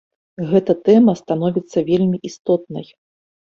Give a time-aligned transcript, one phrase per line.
[0.53, 2.93] Гэтая тэма становіцца вельмі істотнай.